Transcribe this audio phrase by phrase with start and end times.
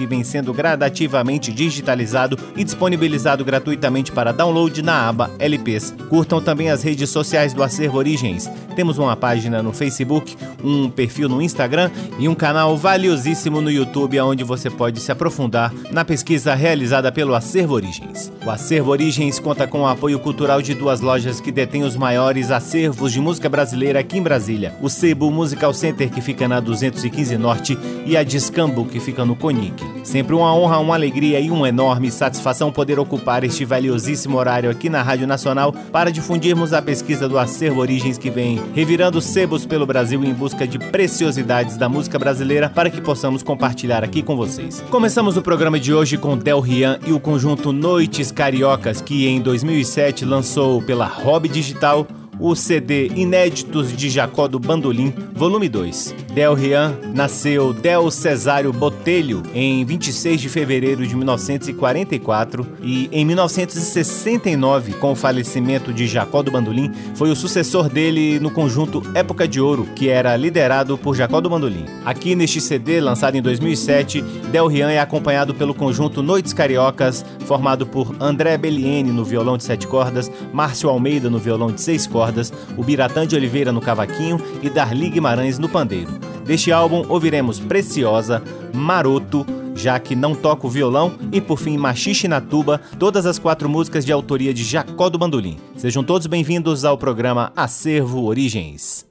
[0.00, 5.94] que vem sendo gradativamente digitalizado e disponibilizado gratuitamente para download na aba LPs.
[6.08, 8.50] Curtam também as redes sociais do Acervo Origens.
[8.74, 10.34] Temos uma página no Facebook,
[10.64, 15.70] um perfil no Instagram e um canal valiosíssimo no YouTube, onde você pode se aprofundar
[15.90, 18.32] na pesquisa realizada pelo Acervo Origens.
[18.46, 22.50] O Acervo Origens conta com o apoio cultural de duas lojas que detêm os maiores
[22.50, 27.36] acervos de música brasileira aqui em Brasília: o Sebo Musical Center, que fica na 215
[27.36, 29.89] Norte, e a Discambo, que fica no Conic.
[30.02, 34.88] Sempre uma honra, uma alegria e uma enorme satisfação poder ocupar este valiosíssimo horário aqui
[34.88, 39.86] na Rádio Nacional para difundirmos a pesquisa do Acervo Origens que vem revirando sebos pelo
[39.86, 44.82] Brasil em busca de preciosidades da música brasileira para que possamos compartilhar aqui com vocês.
[44.90, 49.40] Começamos o programa de hoje com Del Rian e o conjunto Noites Cariocas, que em
[49.40, 52.06] 2007 lançou pela Hobby Digital
[52.40, 56.14] o CD Inéditos de Jacó do Bandolim, volume 2.
[56.32, 64.94] Del Rian nasceu Del Cesário Botelho em 26 de fevereiro de 1944 e em 1969,
[64.94, 69.60] com o falecimento de Jacó do Bandolim, foi o sucessor dele no conjunto Época de
[69.60, 71.84] Ouro, que era liderado por Jacó do Bandolim.
[72.04, 77.86] Aqui neste CD, lançado em 2007, Del Rian é acompanhado pelo conjunto Noites Cariocas, formado
[77.86, 82.29] por André Belliene no violão de sete cordas, Márcio Almeida no violão de seis cordas,
[82.30, 86.10] cordas, o Biratã de Oliveira no cavaquinho e Darli Guimarães no pandeiro.
[86.44, 88.42] Deste álbum ouviremos Preciosa,
[88.72, 93.38] Maroto, já que não toca o violão e por fim Machixe na tuba, todas as
[93.38, 95.58] quatro músicas de autoria de Jacó do Bandolim.
[95.76, 99.09] Sejam todos bem-vindos ao programa Acervo Origens.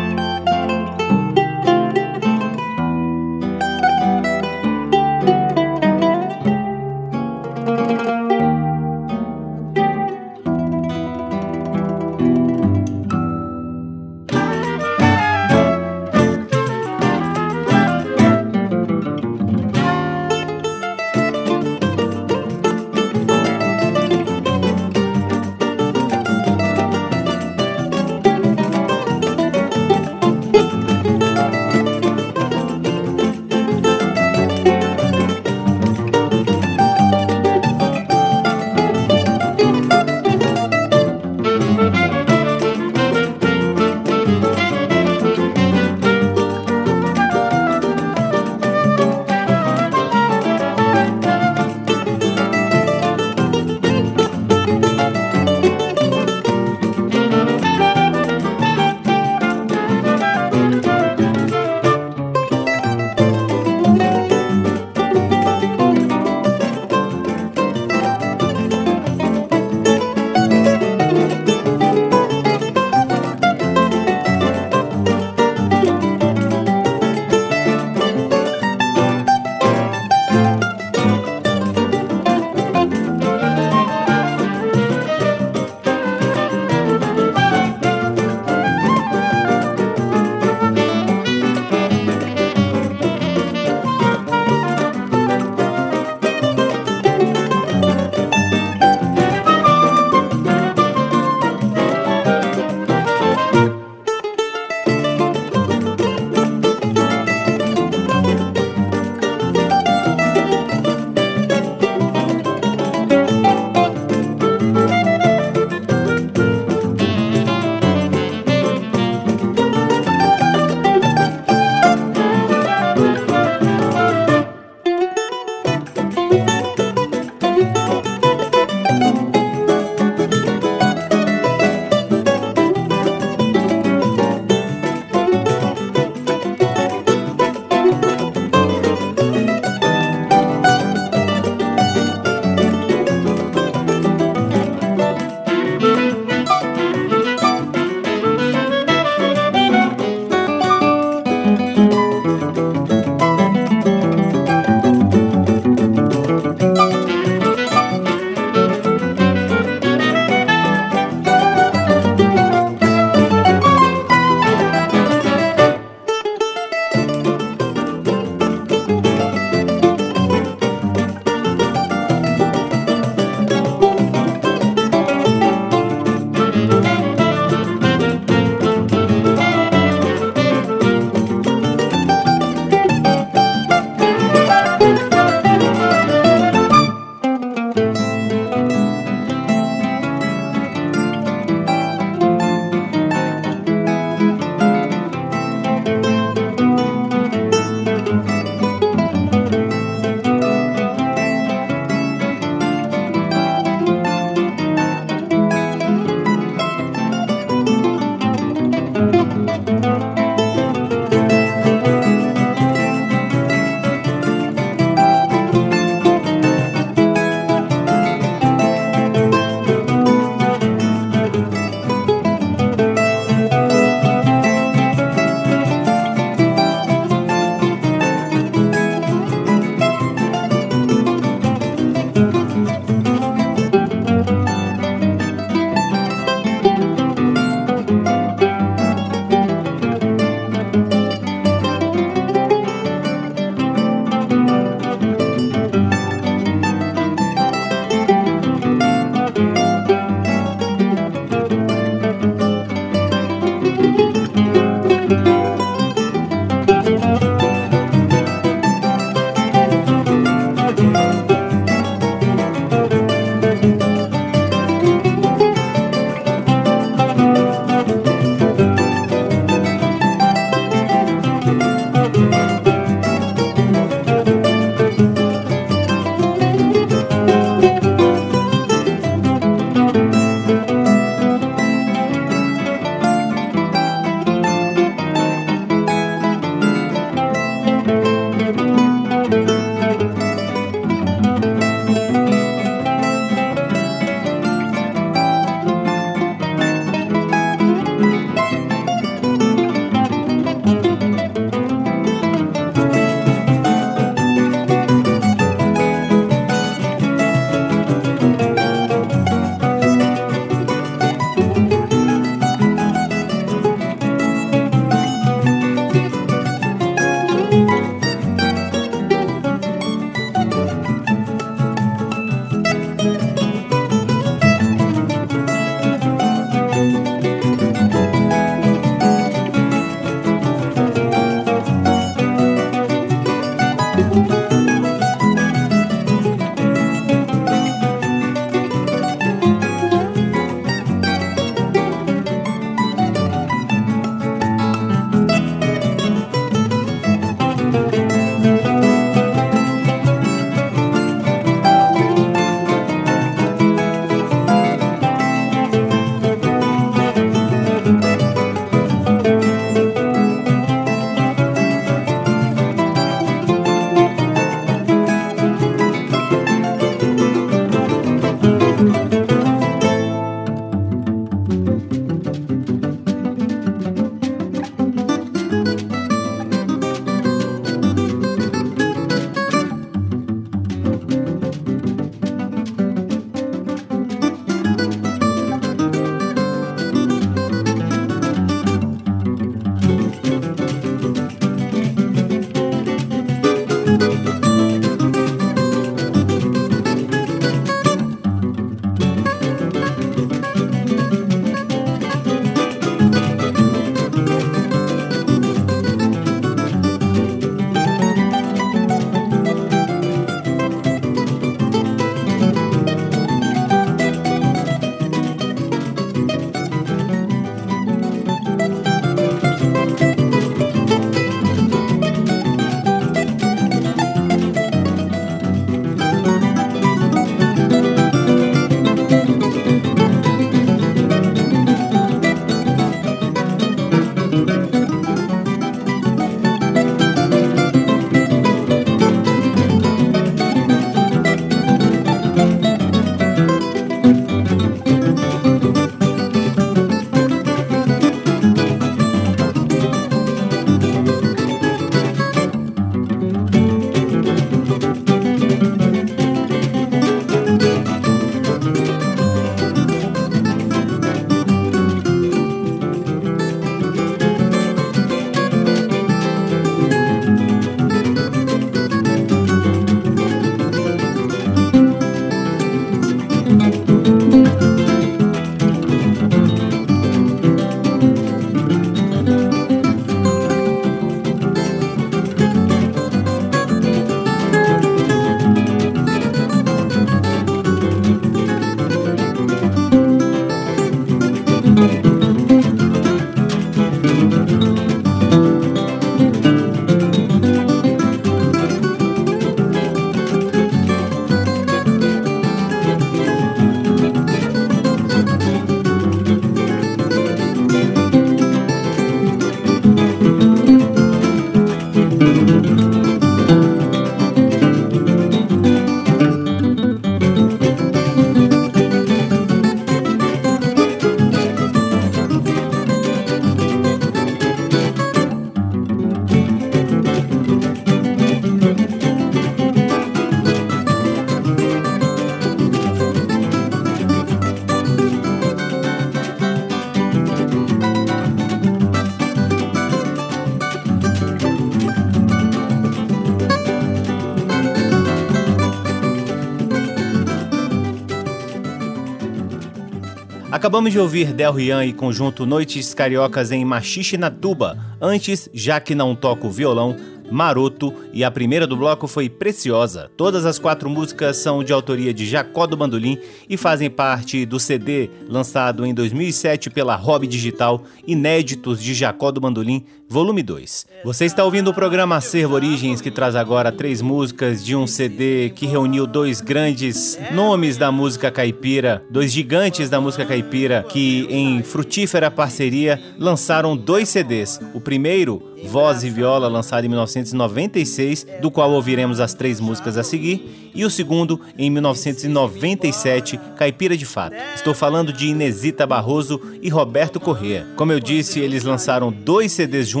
[550.61, 554.77] Acabamos de ouvir Del Rian e conjunto Noites Cariocas em Machixe na Tuba.
[555.01, 556.95] Antes, já que não toco violão,
[557.31, 560.11] Maroto e a primeira do bloco foi Preciosa.
[560.15, 563.17] Todas as quatro músicas são de autoria de Jacó do Bandolim
[563.49, 569.41] e fazem parte do CD lançado em 2007 pela Hobby Digital Inéditos de Jacó do
[569.41, 570.87] Bandolim, volume 2.
[571.05, 575.51] Você está ouvindo o programa Acervo Origens que traz agora três músicas de um CD
[575.51, 581.63] que reuniu dois grandes nomes da música caipira, dois gigantes da música caipira que em
[581.63, 584.59] frutífera parceria lançaram dois CDs.
[584.73, 590.03] O primeiro, Voz e Viola, lançado em 1996, do qual ouviremos as três músicas a
[590.03, 594.35] seguir, e o segundo, em 1997, Caipira de Fato.
[594.55, 597.67] Estou falando de Inesita Barroso e Roberto Corrêa.
[597.75, 600.00] Como eu disse, eles lançaram dois CDs juntos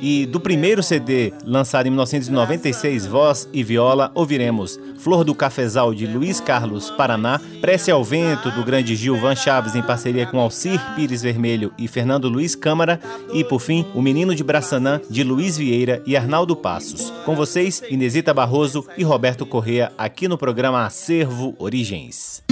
[0.00, 6.06] e do primeiro CD, lançado em 1996, Voz e Viola, ouviremos Flor do Cafezal de
[6.06, 11.22] Luiz Carlos Paraná, Prece ao Vento do grande Gilvan Chaves em parceria com Alcir Pires
[11.22, 13.00] Vermelho e Fernando Luiz Câmara
[13.32, 17.12] e, por fim, O Menino de Braçanã de Luiz Vieira e Arnaldo Passos.
[17.24, 22.42] Com vocês, Inesita Barroso e Roberto Correa, aqui no programa Acervo Origens.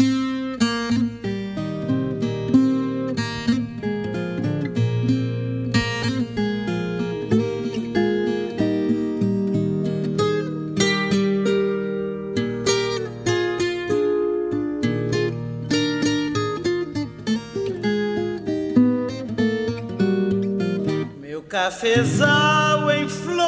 [21.54, 23.46] Cafezal em flor,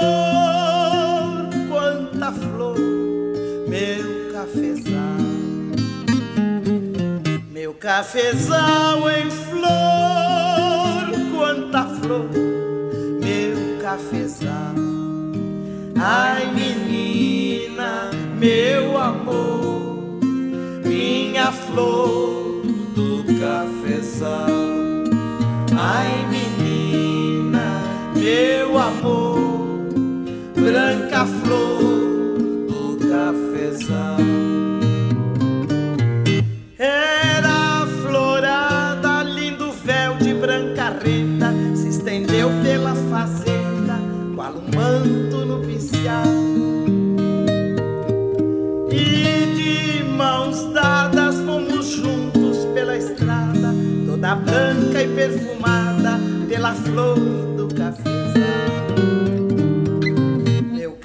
[1.68, 2.78] quanta flor,
[3.66, 5.18] meu cafezal,
[7.50, 9.66] meu cafezal em flor,
[11.36, 12.30] quanta flor,
[13.20, 14.76] meu cafezal.
[16.00, 20.20] Ai menina, meu amor,
[20.84, 22.62] minha flor
[22.94, 24.55] do cafezal.
[56.96, 57.36] Flor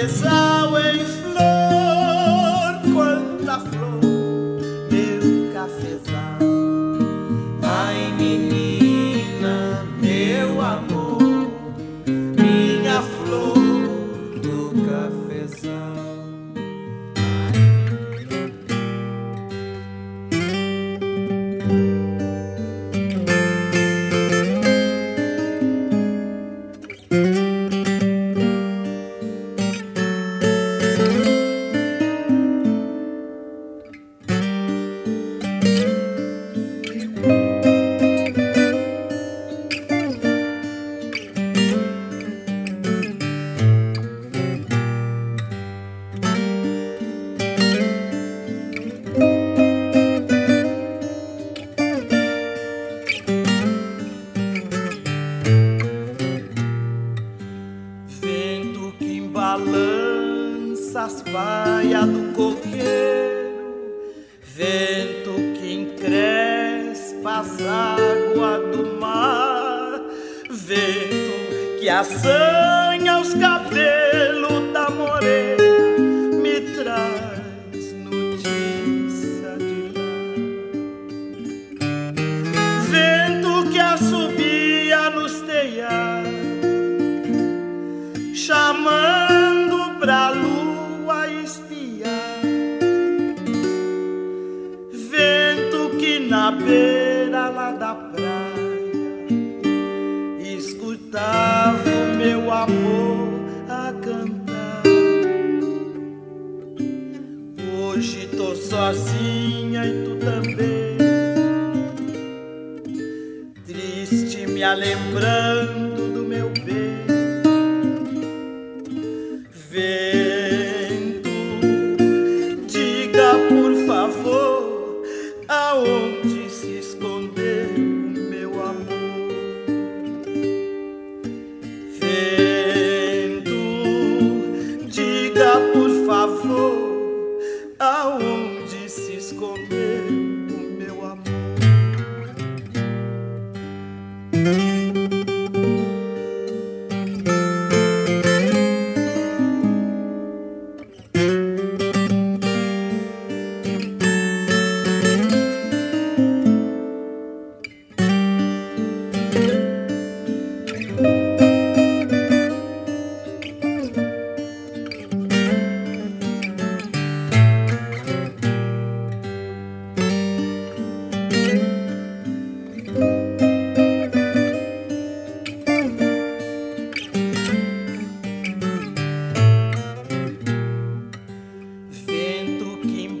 [0.00, 1.59] cafezal em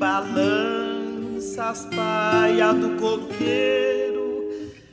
[0.00, 4.48] balança as paias do coqueiro,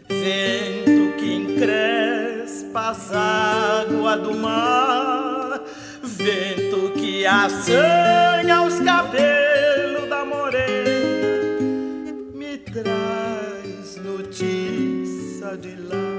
[0.09, 5.61] vento que encrespa as águas do mar,
[6.03, 16.16] vento que assanha os cabelos da morena, me traz notícia de lá.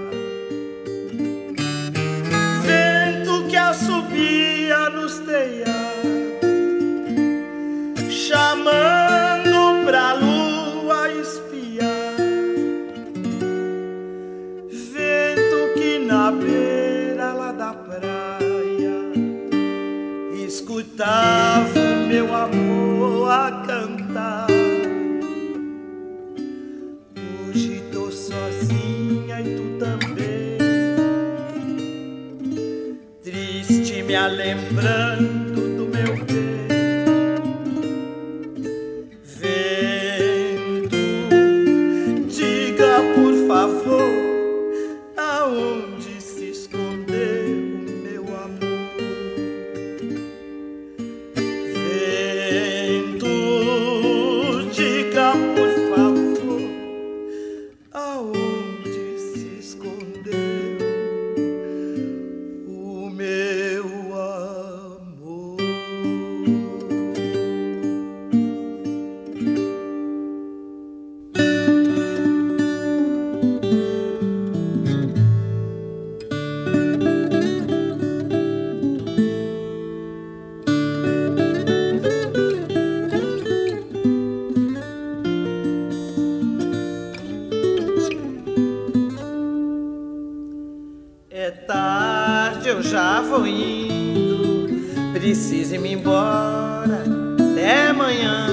[93.49, 97.05] indo, preciso ir-me embora
[97.41, 98.47] até amanhã.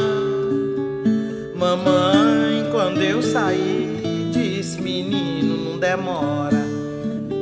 [1.55, 6.65] Mamãe, quando eu sair, diz, Menino, não demora,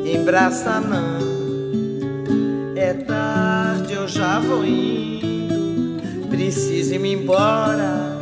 [0.06, 1.24] embraça não.
[2.76, 8.18] É tarde, eu já vou indo, preciso ir-me embora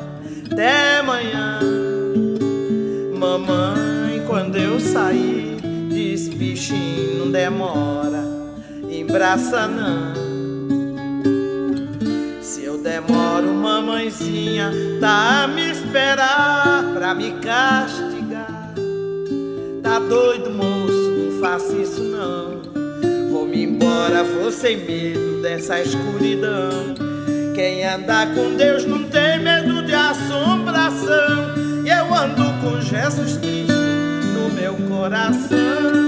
[0.51, 1.59] até amanhã.
[3.17, 5.57] Mamãe, quando eu sair,
[5.89, 7.90] diz, Bichinho, não demora
[9.11, 10.13] braça não.
[12.41, 18.73] Se eu demoro, mamãezinha tá a me esperar pra me castigar.
[19.83, 22.61] Tá doido, moço, não faça isso não.
[23.29, 26.95] Vou-me embora, vou sem medo dessa escuridão.
[27.53, 31.53] Quem anda com Deus não tem medo de assombração.
[31.83, 33.73] E eu ando com Jesus Cristo
[34.33, 36.00] no meu coração.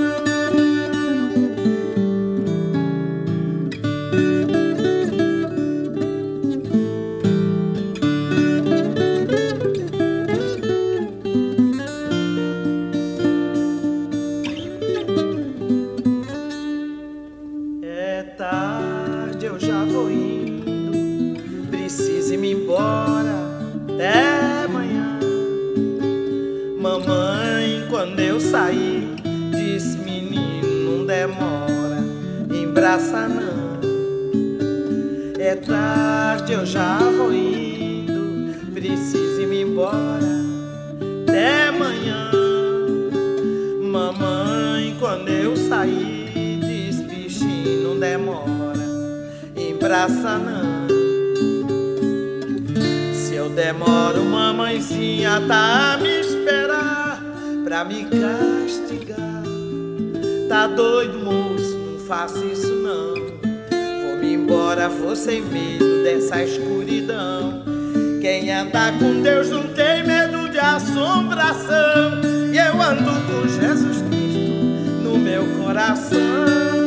[50.03, 50.87] Embraça não.
[53.13, 57.23] Se eu demoro, mamãezinha tá a me esperar
[57.63, 59.43] pra me castigar.
[60.49, 63.13] Tá doido, moço, não faça isso não.
[64.05, 67.63] Vou-me embora, vou sem medo dessa escuridão.
[68.21, 72.21] Quem anda com Deus não tem medo de assombração.
[72.51, 74.53] E eu ando com Jesus Cristo
[75.01, 76.82] no meu coração.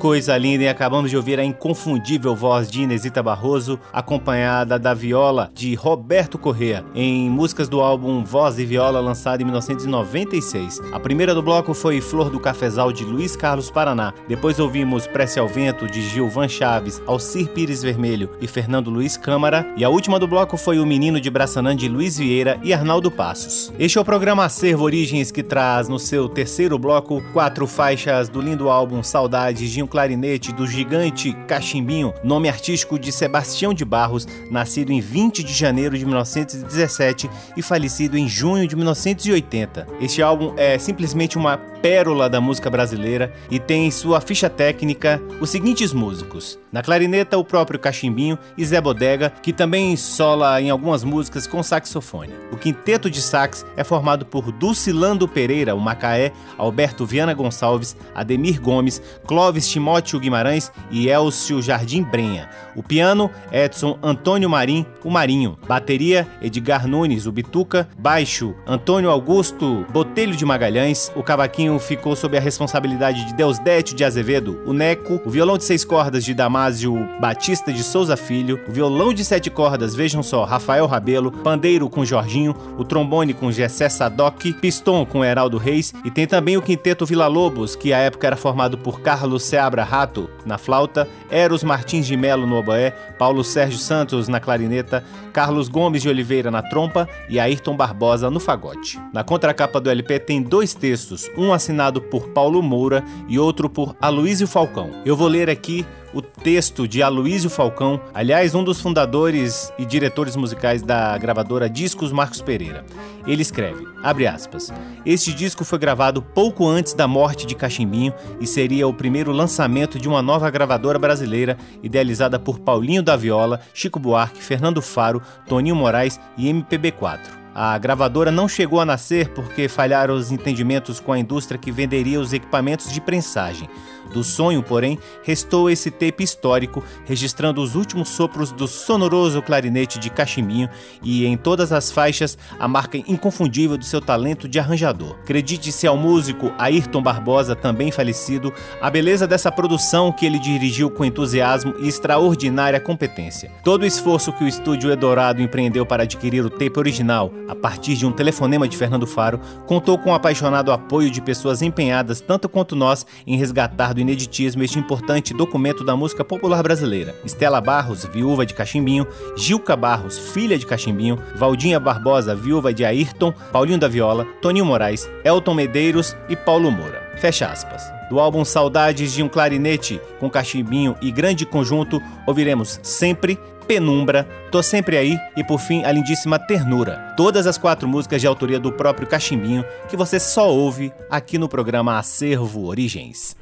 [0.00, 5.50] Coisa linda, e acabamos de ouvir a inconfundível voz de Inesita Barroso, acompanhada da viola
[5.54, 10.80] de Roberto Correa, em músicas do álbum Voz e Viola, lançado em 1996.
[10.92, 14.12] A primeira do bloco foi Flor do Cafezal, de Luiz Carlos Paraná.
[14.28, 19.66] Depois ouvimos Prece ao Vento, de Gilvan Chaves, Alcir Pires Vermelho e Fernando Luiz Câmara.
[19.76, 23.10] E a última do bloco foi O Menino de Braçanã, de Luiz Vieira e Arnaldo
[23.10, 23.72] Passos.
[23.78, 28.40] Este é o programa Acervo Origens, que traz no seu terceiro bloco quatro faixas do
[28.40, 34.90] lindo álbum Saudades Serginho Clarinete do gigante Cachimbinho, nome artístico de Sebastião de Barros, nascido
[34.90, 39.86] em 20 de janeiro de 1917 e falecido em junho de 1980.
[40.00, 45.20] Este álbum é simplesmente uma pérola da música brasileira e tem em sua ficha técnica
[45.40, 50.70] os seguintes músicos: na clarineta, o próprio Cachimbinho e Zé Bodega, que também sola em
[50.70, 52.32] algumas músicas com saxofone.
[52.50, 58.60] O quinteto de sax é formado por Dulcilando Pereira, o Macaé, Alberto Viana Gonçalves, Ademir
[58.60, 62.50] Gomes, Clóvis Alves Timóteo Guimarães e Elcio Jardim Brenha.
[62.76, 65.58] O piano, Edson Antônio Marim, o Marinho.
[65.66, 67.88] Bateria, Edgar Nunes, o Bituca.
[67.98, 71.10] Baixo, Antônio Augusto Botelho de Magalhães.
[71.16, 75.18] O cavaquinho ficou sob a responsabilidade de Deusdete de Azevedo, o Neco.
[75.24, 78.60] O violão de seis cordas de Damásio Batista de Souza Filho.
[78.68, 81.32] O violão de sete cordas, vejam só, Rafael Rabelo.
[81.32, 82.54] Pandeiro com Jorginho.
[82.76, 84.52] O trombone com Gessé Sadoc.
[84.60, 85.94] Piston com Heraldo Reis.
[86.04, 89.84] E tem também o quinteto Vila Lobos, que à época era formado por Carlos Seabra
[89.84, 95.68] Rato na flauta, Eros Martins de Melo no oboé, Paulo Sérgio Santos na clarineta, Carlos
[95.68, 98.98] Gomes de Oliveira na trompa e Ayrton Barbosa no fagote.
[99.12, 103.94] Na contracapa do LP tem dois textos, um assinado por Paulo Moura e outro por
[104.00, 104.90] Aloísio Falcão.
[105.04, 110.36] Eu vou ler aqui o texto de Aloísio Falcão, aliás, um dos fundadores e diretores
[110.36, 112.84] musicais da gravadora Discos Marcos Pereira.
[113.26, 114.72] Ele escreve, abre aspas,
[115.04, 119.98] este disco foi gravado pouco antes da morte de Cachimbinho e seria o primeiro lançamento
[119.98, 125.76] de uma nova gravadora brasileira idealizada por Paulinho da Viola, Chico Buarque, Fernando Faro, Toninho
[125.76, 127.40] Moraes e MPB4.
[127.54, 132.20] A gravadora não chegou a nascer porque falharam os entendimentos com a indústria que venderia
[132.20, 133.68] os equipamentos de prensagem.
[134.12, 140.10] Do sonho, porém, restou esse tape histórico, registrando os últimos sopros do sonoroso clarinete de
[140.10, 140.68] Cachiminho
[141.02, 145.16] e em todas as faixas a marca inconfundível do seu talento de arranjador.
[145.22, 151.04] Acredite-se ao músico Ayrton Barbosa, também falecido, a beleza dessa produção que ele dirigiu com
[151.04, 153.50] entusiasmo e extraordinária competência.
[153.62, 157.94] Todo o esforço que o estúdio Eldorado empreendeu para adquirir o tape original, a partir
[157.96, 162.48] de um telefonema de Fernando Faro, contou com o apaixonado apoio de pessoas empenhadas tanto
[162.48, 167.14] quanto nós em resgatar do ineditismo este importante documento da música popular brasileira.
[167.24, 173.32] Estela Barros, viúva de Cachimbinho, Gilca Barros, filha de Cachimbinho, Valdinha Barbosa, viúva de Ayrton,
[173.52, 177.10] Paulinho da Viola, Toninho Moraes, Elton Medeiros e Paulo Moura.
[177.18, 177.82] Fecha aspas.
[178.10, 184.64] Do álbum Saudades de um Clarinete com Cachimbinho e Grande Conjunto, ouviremos Sempre, Penumbra, Tô
[184.64, 187.14] Sempre Aí e por fim a lindíssima Ternura.
[187.16, 191.48] Todas as quatro músicas de autoria do próprio Cachimbinho que você só ouve aqui no
[191.48, 193.36] programa Acervo Origens.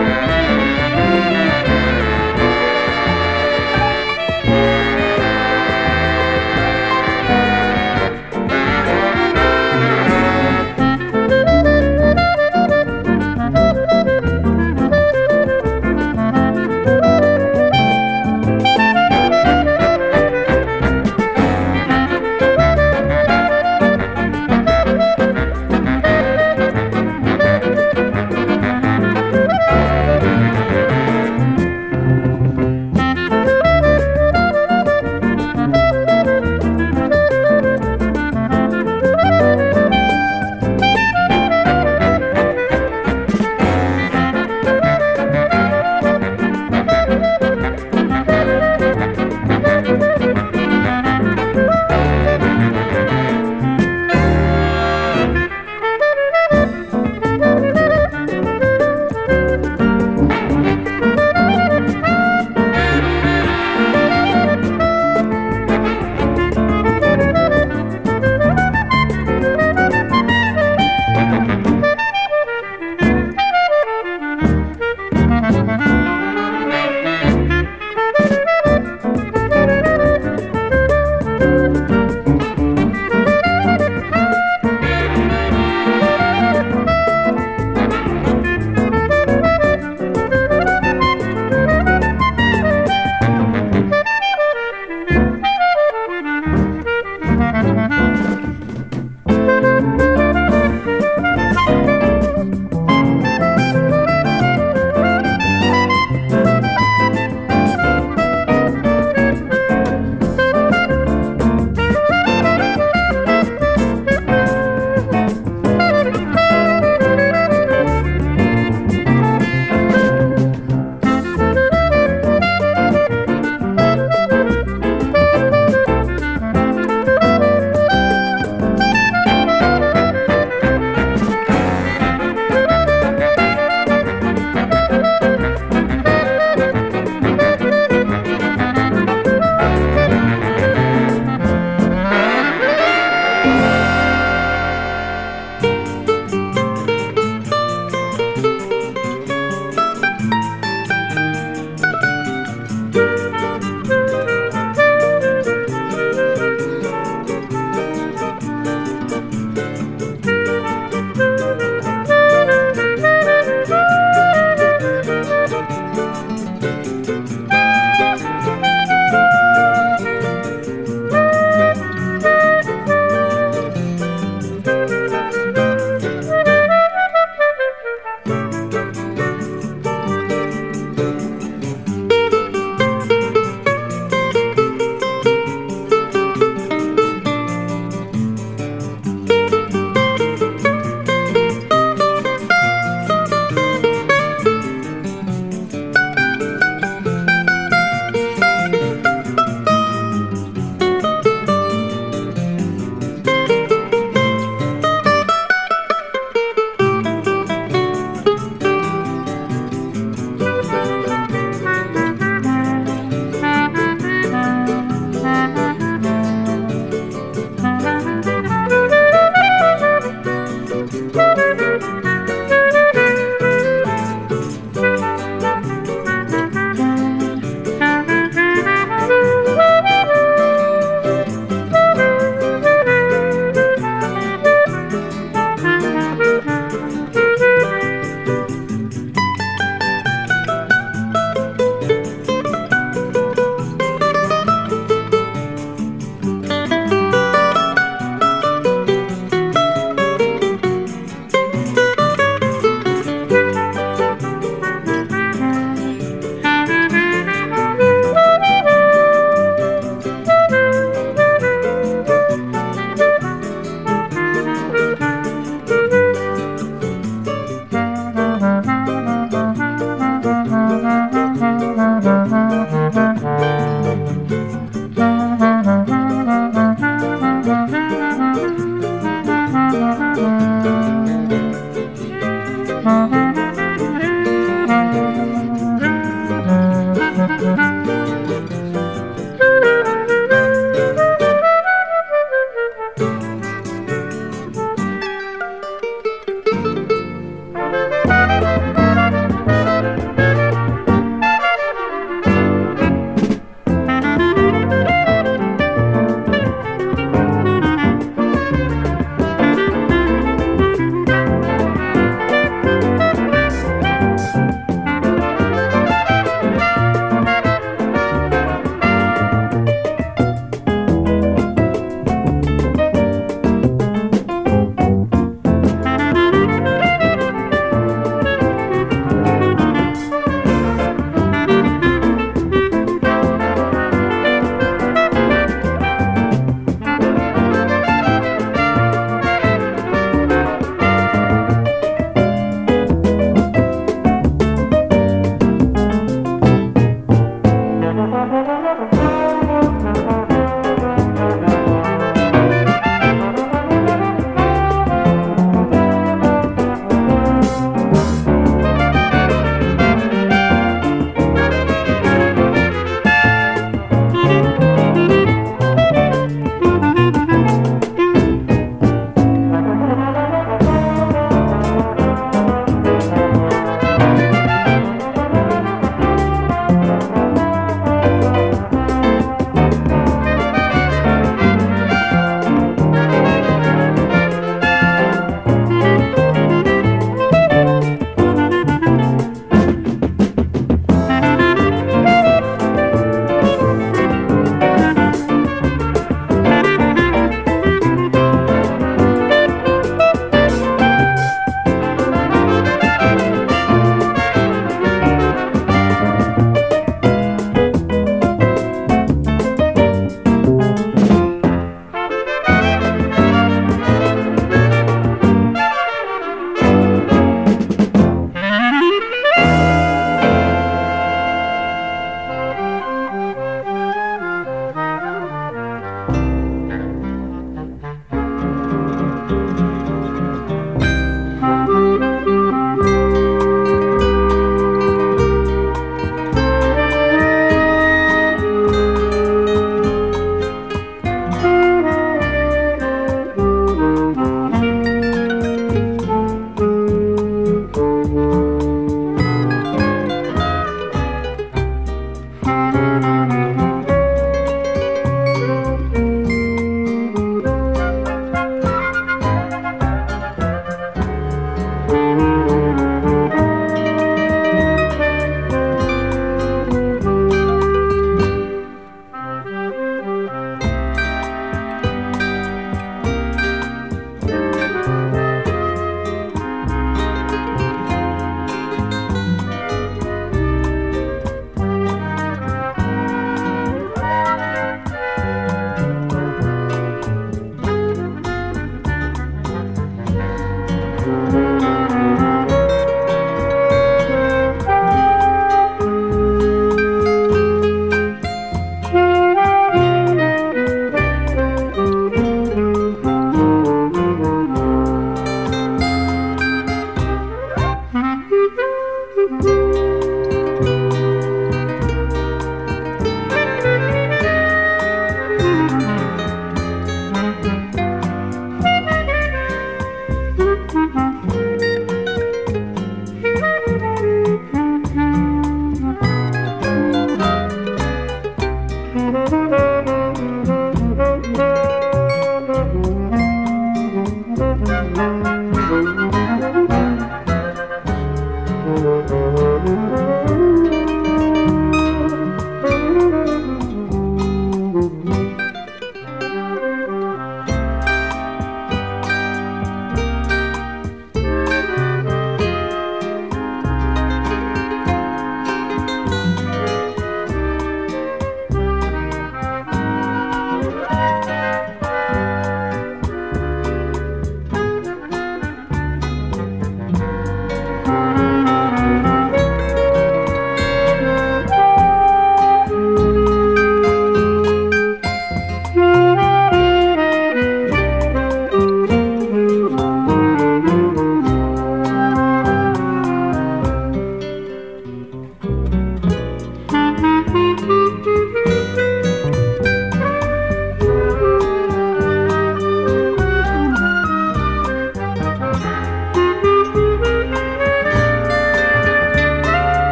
[0.00, 1.29] Música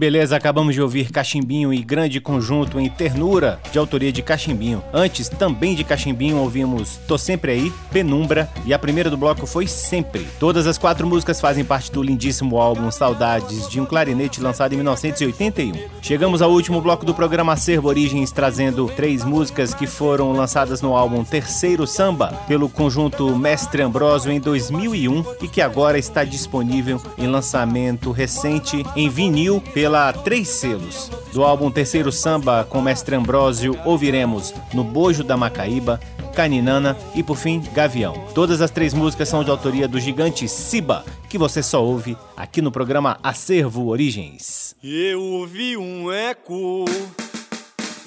[0.00, 4.82] beleza, acabamos de ouvir Cachimbinho e Grande Conjunto em Ternura, de autoria de Cachimbinho.
[4.94, 9.66] Antes, também de Cachimbinho, ouvimos Tô Sempre Aí, Penumbra e a primeira do bloco foi
[9.66, 10.26] Sempre.
[10.38, 14.76] Todas as quatro músicas fazem parte do lindíssimo álbum Saudades de um Clarinete lançado em
[14.76, 15.72] 1981.
[16.00, 20.96] Chegamos ao último bloco do programa Acervo Origens, trazendo três músicas que foram lançadas no
[20.96, 27.26] álbum Terceiro Samba pelo conjunto Mestre Ambrósio em 2001 e que agora está disponível em
[27.26, 31.10] lançamento recente em vinil pela Três Selos.
[31.32, 36.00] Do álbum Terceiro Samba com Mestre Ambrósio, ouviremos No Bojo da Macaíba,
[36.30, 38.14] Caninana e, por fim, Gavião.
[38.34, 42.62] Todas as três músicas são de autoria do gigante Siba, que você só ouve aqui
[42.62, 44.74] no programa Acervo Origens.
[44.82, 46.84] Eu ouvi um eco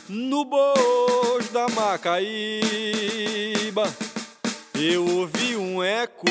[0.09, 2.23] no bojo da Macaíba.
[4.73, 6.25] Eu ouvi um eco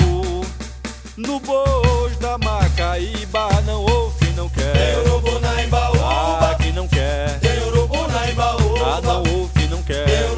[1.16, 3.49] no bojo da Macaíba.
[3.64, 4.72] Não ouvi não quer.
[4.72, 6.01] Tem urubu na Embaúba.
[6.03, 7.38] Ah, que não quer.
[7.40, 8.97] Tem urubu na Embaúba.
[8.97, 10.32] Ah, não ouve, não quer.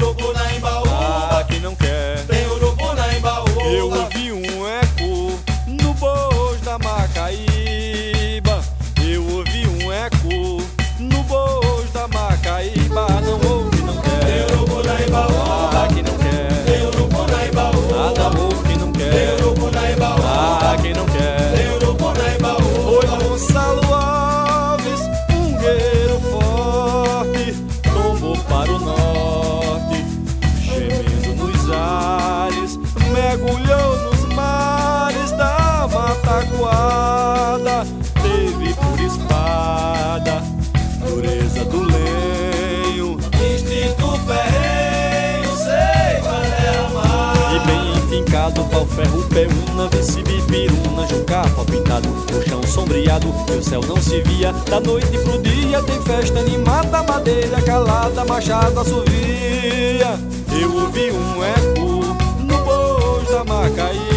[51.25, 55.81] Pau pintado, o chão sombreado, e o céu não se via, da noite pro dia
[55.83, 60.19] tem festa animada, madeira calada, machado assovia.
[60.59, 64.14] Eu ouvi um eco no bojo da Macaíba.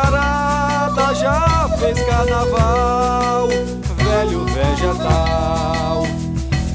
[0.00, 6.06] charada já fez carnaval, velho vegetal,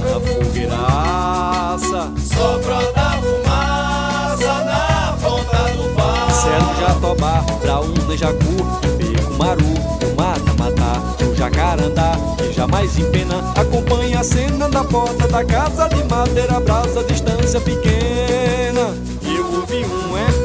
[0.01, 6.29] a fogueiraça soprou da fumaça na ponta do pau.
[6.29, 7.45] Celo jatobá,
[7.81, 8.55] um jacu,
[8.97, 9.73] beco maru,
[10.03, 15.89] o mata-mata, o jacarandá, que jamais em pena acompanha a cena da porta da casa
[15.89, 20.44] de madeira, brasa, distância pequena, e eu ouvi um eco.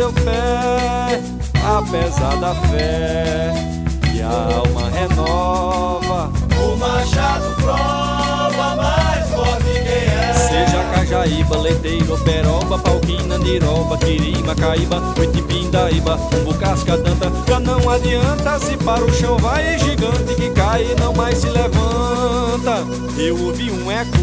[0.00, 1.20] seu pé,
[1.62, 3.52] apesar da fé,
[4.14, 6.32] e a alma renova.
[6.58, 10.32] O machado prova mais forte quem é.
[10.32, 18.78] Seja Cajaíba, Leiteiro, Peroba, Palquina, Niroba, Quirima, Caíba, Uitipindaíba, Umbu, Cascadanta Já não adianta se
[18.78, 22.86] para o chão vai gigante que cai e não mais se levanta
[23.18, 24.18] Eu ouvi um eco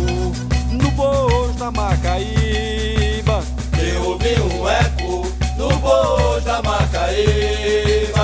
[0.71, 3.43] no bojo da Macaíba
[3.80, 4.86] Eu ouvi um eco
[5.58, 8.16] no bojo da Macaíba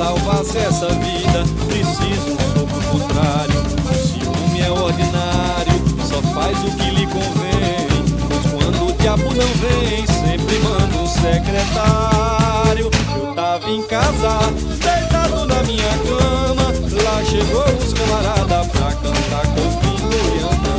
[0.00, 3.60] E pra salvar-se essa vida, precisa um sopro contrário.
[3.84, 5.74] O ciúme é ordinário,
[6.08, 7.86] só faz o que lhe convém.
[8.26, 12.90] Pois quando o diabo não vem, sempre manda um secretário.
[13.14, 14.38] Eu tava em casa,
[14.82, 16.72] deitado na minha cama.
[17.04, 19.68] Lá chegou os camarada pra cantar com
[20.08, 20.74] Goiana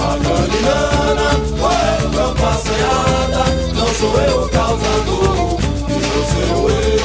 [0.00, 1.28] A caninana,
[1.62, 5.58] olha no campo assanhada Não sou eu o causador
[5.88, 6.95] E você o ex-corona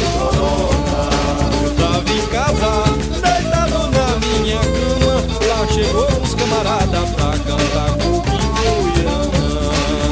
[5.74, 8.22] chegou os camaradas pra cantar com o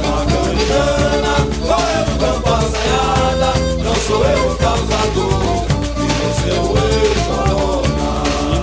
[0.01, 1.36] Bacaniana,
[1.66, 3.53] qual é o campo assanhada?
[3.84, 5.66] Não sou eu o causador,
[5.97, 8.10] e você é o ex-corona.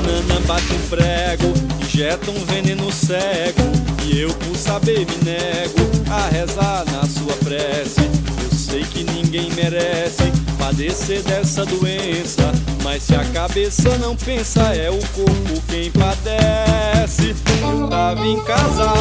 [0.06, 3.62] Nana bate um prego, injeta um veneno cego,
[4.04, 8.08] e eu por saber me nego a rezar na sua prece.
[8.42, 10.32] Eu sei que ninguém merece
[10.66, 12.52] padecer dessa doença.
[12.82, 17.36] Mas se a cabeça não pensa, é o corpo quem padece.
[17.62, 18.92] Eu tava em casa,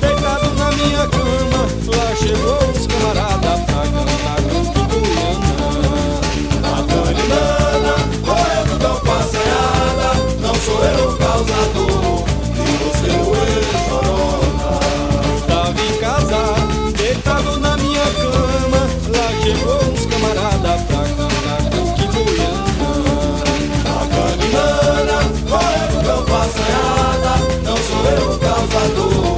[0.00, 1.66] deitado na minha cama.
[1.94, 4.03] Lá chegou os camaradas pra
[28.88, 29.33] lado.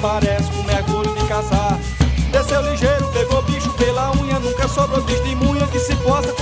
[0.00, 1.78] parece um mergulho de caçar.
[2.32, 6.32] Desceu ligeiro, pegou bicho pela unha, nunca sobrou testemunha que se possa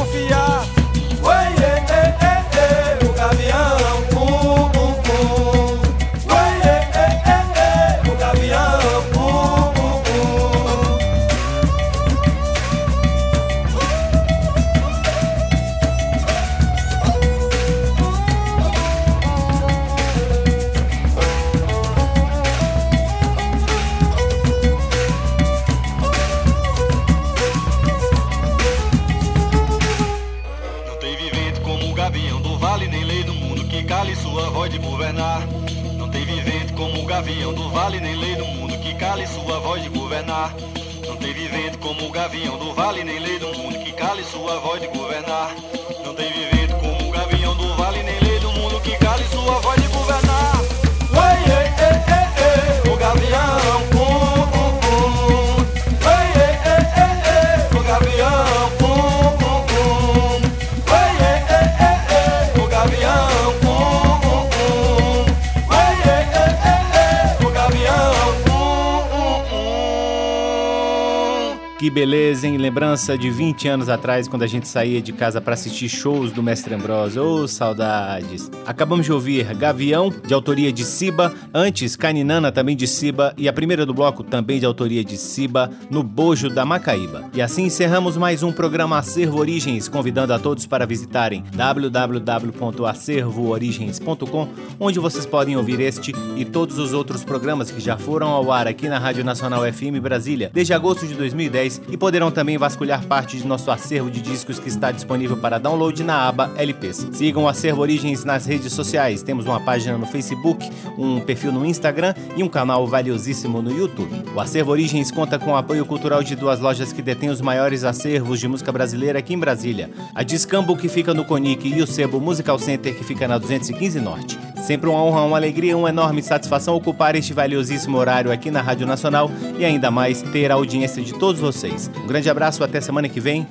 [71.98, 72.56] beleza, hein?
[72.56, 76.40] Lembrança de 20 anos atrás, quando a gente saía de casa para assistir shows do
[76.40, 77.24] Mestre Ambrosio.
[77.24, 78.48] Ô, oh, saudades!
[78.64, 81.34] Acabamos de ouvir Gavião, de autoria de Siba.
[81.52, 83.34] Antes, Caninana, também de Siba.
[83.36, 87.24] E a primeira do bloco, também de autoria de Siba, no Bojo da Macaíba.
[87.34, 95.00] E assim encerramos mais um programa Acervo Origens, convidando a todos para visitarem www.acervoorigens.com, onde
[95.00, 98.88] vocês podem ouvir este e todos os outros programas que já foram ao ar aqui
[98.88, 103.70] na Rádio Nacional FM Brasília desde agosto de 2010 poderão também vasculhar parte de nosso
[103.70, 107.08] acervo de discos que está disponível para download na aba LPs.
[107.12, 109.22] Sigam o Acervo Origens nas redes sociais.
[109.22, 110.68] Temos uma página no Facebook,
[110.98, 114.10] um perfil no Instagram e um canal valiosíssimo no YouTube.
[114.34, 117.84] O Acervo Origens conta com o apoio cultural de duas lojas que detêm os maiores
[117.84, 119.90] acervos de música brasileira aqui em Brasília.
[120.14, 124.00] A Discambo, que fica no Conic, e o Sebo Musical Center, que fica na 215
[124.00, 124.38] Norte.
[124.56, 128.86] Sempre uma honra, uma alegria, uma enorme satisfação ocupar este valiosíssimo horário aqui na Rádio
[128.86, 131.67] Nacional e ainda mais ter a audiência de todos vocês.
[131.96, 133.46] Um grande abraço, até semana que vem.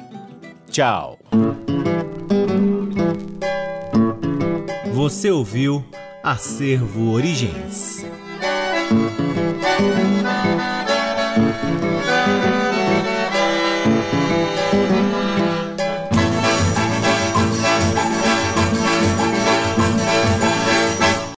[0.69, 1.19] Tchau.
[4.93, 5.85] Você ouviu
[6.23, 8.05] Acervo Origens.